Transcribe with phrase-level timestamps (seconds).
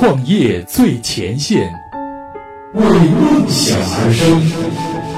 [0.00, 1.58] 创业最前线，
[2.72, 5.17] 为梦想而生。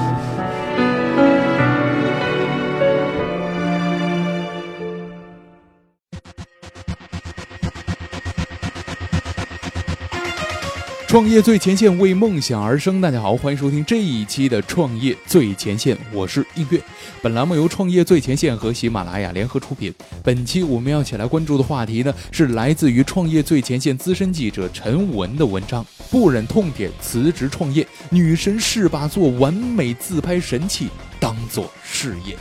[11.11, 13.01] 创业最前线，为梦想而生。
[13.01, 16.81] 大家好，欢迎收听这一期的创业最前线，我是映月。
[17.21, 19.93] 本栏目由创业最前线和喜马拉雅联合出品。
[20.23, 30.87] 本期我们要起来关注的话题呢，是来自于创业最前线资深记者陈文的文章：不忍痛点辞职创业，女神是把做完美自拍神器
[31.19, 32.37] 当做事业。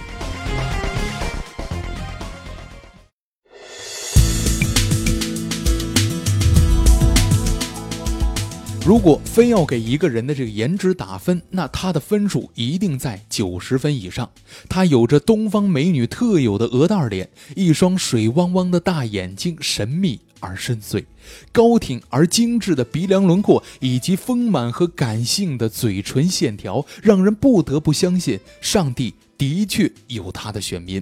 [8.91, 14.29] 如果非要给一个人的这个颜值打分，那他的分数一定在九十分以上。
[14.69, 21.05] 他有着东方美女特有的鹅蛋脸，一双水汪汪的大眼睛，神秘而深邃；
[21.53, 31.01] 高挺而精致的鼻梁轮廓，以及丰满和感性的嘴唇线条，让人不得不相信，上帝的确有他的选民。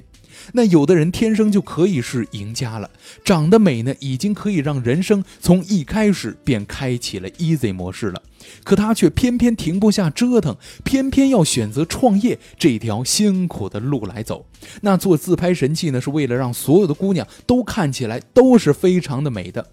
[0.53, 2.91] 那有的人天生就可以是赢家了，
[3.25, 8.23] 长得美呢，已经可以让人生从一开始便开启了 easy 模式了。
[8.65, 14.47] 可他却偏偏停不下折腾，偏偏要选择创业这条辛苦的路来走。
[14.81, 19.67] 那做自拍神器呢，是为了让所有的姑娘都看起来都是非常的美的。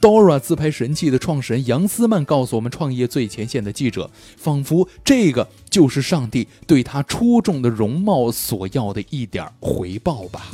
[0.00, 10.46] Dora 自拍神器的创始人杨思曼告诉我们，创业最前线的记者，仿佛这个就是上帝对他出众的容貌所要的一点回报吧。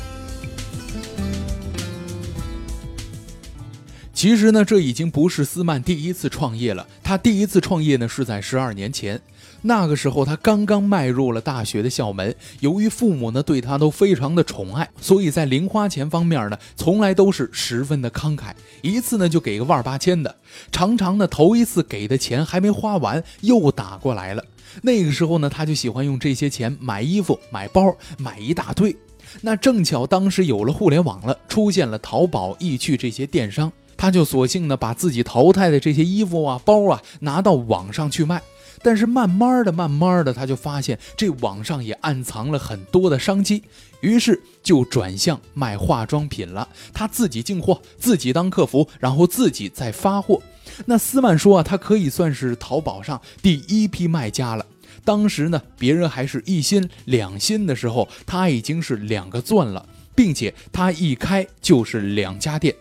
[4.14, 6.86] 其实呢，这已经不是斯曼第一次创业了。
[7.02, 9.20] 他第一次创业呢，是在十二年前。
[9.62, 12.34] 那个时候，他刚刚迈入了大学的校门。
[12.60, 18.52] 由于父母呢对他都非常的宠爱，所以在零花钱方面呢，从来都是十分的慷慨，
[18.82, 20.34] 一次呢就给个万八千的。
[20.70, 24.44] 常常呢，头一次给的钱还没花完，又打过来了。
[24.82, 28.94] 那个时候呢，他就喜欢用这些钱买衣服、买包，买一大堆。
[29.40, 38.42] 那正巧当时有了互联网了，出现了淘宝、易趣这些电商，他就索性呢把自己淘汰的这些衣服啊、包啊拿到网上去卖。
[38.82, 43.62] 但是慢慢的、慢慢的，他就发现这网上也暗藏了很多的商机，
[44.00, 46.68] 于是就转向卖化妆品了。
[46.92, 50.42] 他自己进货，自己当客服，然后自己再发货。
[50.84, 54.66] 那斯曼说啊，他可以算是淘宝上第一批卖家了。
[55.04, 62.74] 当时呢，别人还是一心两心的时候，他已经是两个钻了，并且他一开就是两家店。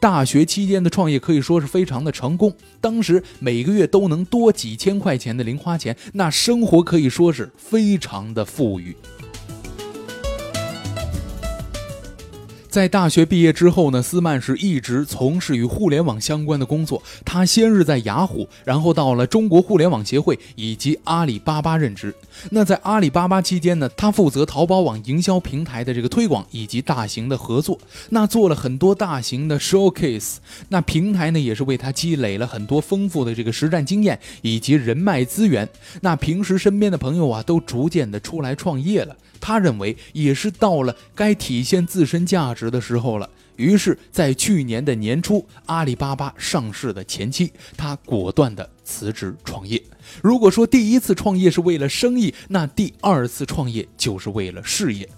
[0.00, 8.96] 大学期间的创业可以说是非常的成功，当时每个月都能多几千块钱的零花钱，那生活可以说是非常的富裕。
[12.68, 17.02] 在大学毕业之后呢，斯曼是一直从事与互联网相关的工作。
[17.24, 22.14] 他先是在雅虎，然后到了中国互联网协会以及阿里巴巴任职。
[22.50, 27.78] 那在阿里巴巴期间呢，他负责淘宝网营销平台的这个推广以及大型的合作，
[28.10, 30.36] 那做了很多大型的 showcase。
[30.68, 35.66] 那平台呢，也是为他积累了很多丰富的这个实战经验以及人脉资源。
[36.02, 39.16] 那平时身边的朋友啊，都逐渐的出来创业了。
[39.40, 49.80] 他认为也是到了该体现自身价值值的时候了，于是，在去年的年初，阿里巴巴上市的前期，他果断的辞职创业。
[50.20, 55.08] 如果说第一次创业是为了生意，那第二次创业就是为了事业。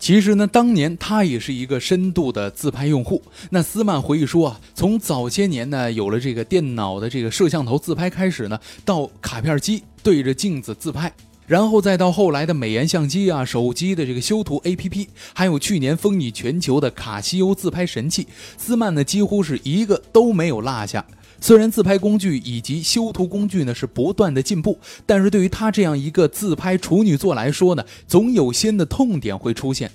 [0.00, 3.22] 其实呢，当年他也是一个深度的自拍用户。
[3.50, 11.12] 那斯曼回忆说啊，从早些年呢有了这个电脑的这个摄像头自拍开始呢，到卡片机对着镜子自拍，
[11.52, 18.26] 然后再到后来的美颜相机啊、手机的这个修图 APP，还有去年风靡全球的卡西欧自拍神器，
[18.56, 21.04] 斯曼呢几乎是一个都没有落下。
[21.42, 29.90] 虽然自拍工具以及修图工具呢是不断的进步，但是对于他这样一个自拍处女座来说呢，总有新的痛点会出现。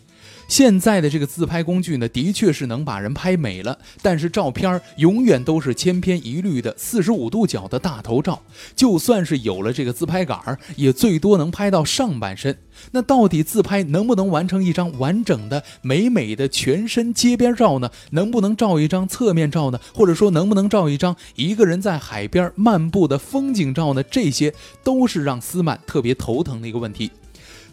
[0.48, 8.42] 现在的这个自拍工具呢，的确是能把人拍美了，但是照片永远都是千篇一律的四十五度角的大头照。
[8.76, 12.58] 就算是有了这个自拍杆儿，也最多能拍到上半身。
[12.92, 17.92] 那到底自拍能不能完成一张完整的美美的全身街边照呢？
[18.12, 19.80] 能不能照一张侧面照呢？
[19.94, 24.02] 或者说能不能照一张一个人在海边漫步的风景照呢？
[24.04, 27.12] 这些都是让斯曼特别头疼的一个问题。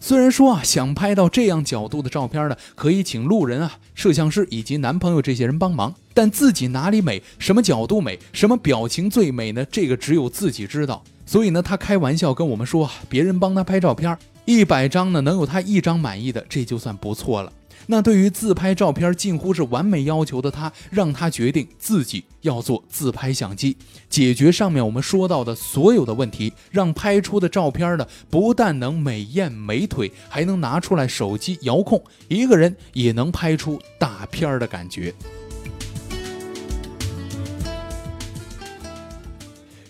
[0.07, 9.65] 虽然说啊，想拍到这样角度的照片呢，可以请路人啊、摄像师以及男朋友这些人帮忙，但自己哪里美，什么角度美，什么表情最美呢？
[9.71, 11.03] 这个只有自己知道。
[11.25, 14.15] 所以呢，他开玩笑跟我们说，别人帮他拍照片，
[14.45, 17.51] 一百张呢能有他一张满意的，这就算不错了。
[17.87, 23.77] 那对于自拍照片近乎是完美要求的他，让他决定自己要做自拍相机，
[24.09, 35.15] 解决上面我们说到的所有的问题，让拍出的照片呢不但能美艳美腿，还能拿出来手机遥控，一个人也能拍出大片的感觉。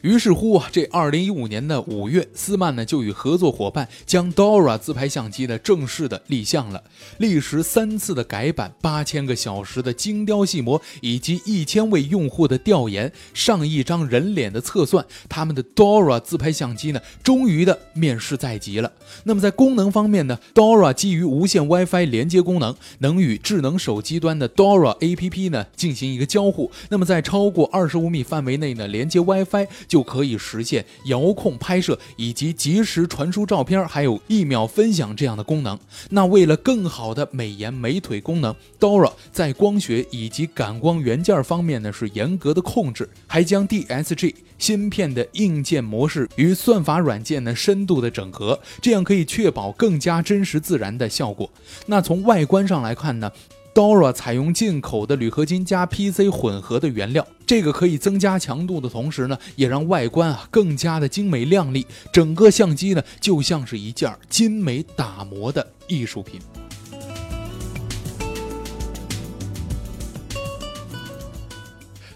[0.04, 6.84] 于是乎啊，这二零一五年的五月，斯曼呢就与合作伙伴将 Dora 自拍相机呢正式的立项了。
[7.16, 18.92] 历时三次的改版，八千个小时的精雕细磨，以及一千位用户的调研，上亿张人脸的测算，他们的 Dora 自拍相机呢终于的面世在即了。
[19.22, 26.70] 那么在功能方面呢，Dora 基于无线 WiFi 连接功能，能与智能手机端的 Dora APP 呢进行一个交互。
[26.90, 29.66] 那么在超过二十五米范围内呢，连接 WiFi。
[29.94, 35.78] 就可以实现遥控拍摄以及及时传输照片，还有一秒分享这样的功能。
[36.10, 51.48] 那为了更好的美颜美腿功能，Dora 在光学以及感光元件方面呢是严格的控制，还将 DSG 芯片的硬件模式与算法软件呢深度的整合，这样可以确保更加真实自然的效果。
[51.86, 53.30] 那从外观上来看呢
[53.74, 61.84] ？Dora 采用进口的铝合金加 PC 混合的原料，这个可以增加强度的同时呢，也让外观啊更加的精美亮丽。
[62.12, 66.40] 整个相机呢就像是一件精美打磨的艺术品。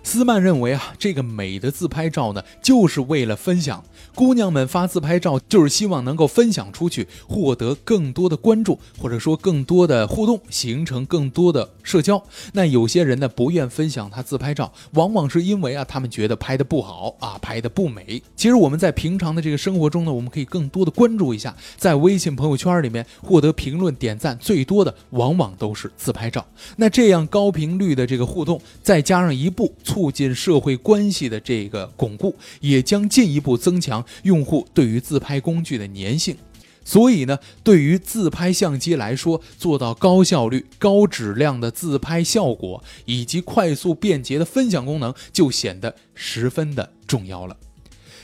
[0.05, 3.85] 斯曼认为啊，这个美的自拍照呢，就是为了分享。
[4.19, 12.21] 姑娘们发自拍照，就是希望能够分享出去，获得更多的关注，或者说更多的互动，形成更多的社交。
[12.53, 18.21] 那有些人呢，不愿分享他自拍照，往往是因为啊，他们觉得拍的不好啊，拍的不美。
[18.35, 26.45] 其实我们在平常的这个生活中呢，我们可以更多的关注一下，在微信朋友圈里面获得评论点赞最多的，往往都是自拍照。
[26.75, 34.05] 那这样高频率的这个互动，再加上一步促进社会关系的这个巩固，也将进一步增强。
[34.23, 36.37] 用户对于自拍工具的粘性，
[36.85, 47.57] 所以呢，对于自拍相机来说，做到高效率、高质量的自拍效果，以及快速便捷的分享功能，就显得十分的重要了。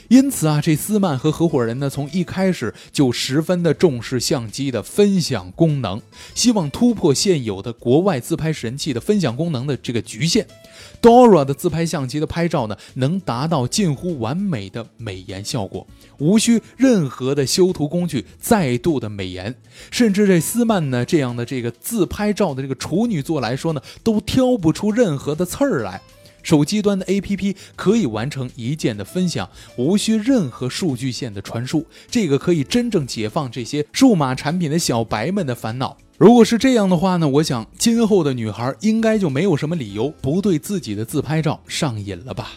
[0.07, 6.01] 因此啊，这斯曼和合伙人呢，从一开始就十分的重视相机的分享功能，
[6.33, 10.45] 希望突破现有的国外自拍神器的分享功能的这个局限。
[11.01, 15.85] Dora 的自拍相机的拍照呢，能达到近乎完美的美颜效果，
[16.19, 19.55] 无需任何的修图工具再度的美颜，
[19.91, 26.01] 甚至这斯曼呢这样的这个自拍照的这个处女座来说呢，都挑不出任何的刺儿来。
[26.45, 35.97] 手机端的 APP 可以完成一键的分享，无需任何数据线的传输，这个可以真正解放这些数码产品的小白们的烦恼。
[36.19, 42.51] 如果是这样的话呢，我想今后的女孩应该就没有什么理由不对自己的自拍照上瘾了吧。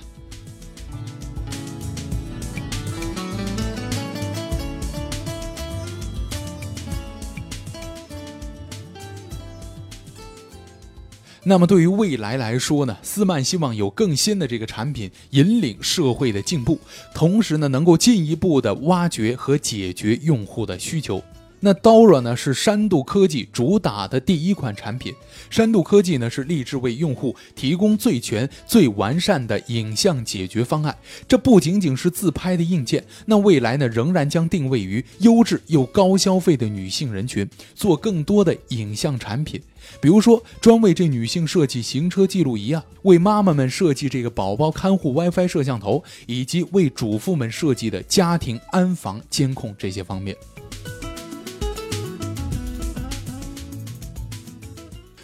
[11.48, 16.78] 那么对于未来来说呢，斯曼希望有更新的这个产品引领社会的进步，
[17.14, 21.24] 同时呢，能够进一步的挖掘和解决用户的需求。
[21.60, 25.14] 那 Dora 呢是山度科技主打的第一款产品。
[25.50, 30.96] 山度科技呢是立志为用户提供最全、最完善的影像解决方案。
[31.26, 39.60] 这不仅仅是自拍的硬件，那未来呢仍然将定位于优质又高消费的女性人群，做更多的影像产品。
[40.00, 50.36] 比如说，专为这女性设计行车记录仪啊，为妈妈们设计这个宝宝看护 WiFi 摄像头，以及为主妇们设计的家庭安防监控这些方面。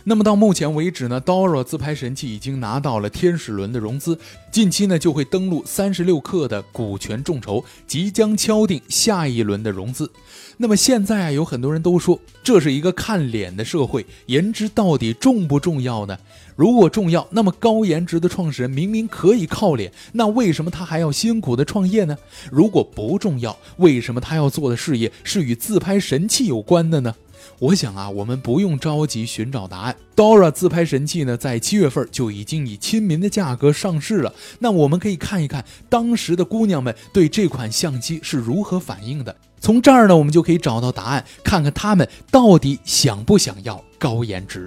[0.06, 4.18] 那么到目前为止呢，Dora 自拍神器已经拿到了天使轮的融资，
[4.52, 10.11] 近期呢就会登陆三十六氪的股权众筹，即将敲定下一轮的融资。
[10.58, 16.18] 那么现在啊，有很多人都说这是一个看脸的社会，颜值到底重不重要呢？
[16.54, 22.16] 如果重要，那么高颜值的创始人明明可以靠脸，那为什么他还要辛苦的创业呢？
[22.52, 27.14] 如果不重要，为什么他要做的事业是与自拍神器有关的呢？
[27.59, 29.97] 我想啊，我们不用着急寻找答案。
[30.17, 34.33] Dora 自拍神器呢，在七月份就已经以亲民的价格上市了。
[34.59, 39.35] 那我们可以看一看当时的姑娘们对这款相机是如何反应的。
[39.61, 44.67] 从这儿呢，我们就可以找到答案，看看她们到底想不想要高颜值。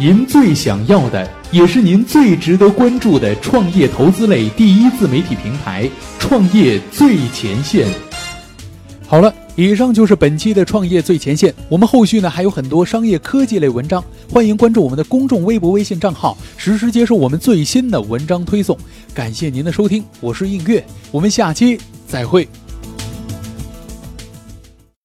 [0.00, 5.86] 您最想要的，也是您最值得关注的创业投资类第一自媒体平台——
[6.18, 7.86] 创业最前线。
[9.06, 11.52] 好了，以上就是本期的创业最前线。
[11.68, 14.02] 我们后续呢还有很多商业科技类文章，
[14.32, 18.74] 欢迎关注我们的公众微博、微信账号，实时接受我们最新的文章推送。
[19.12, 22.48] 感谢您的收听，我是映月，我们下期再会。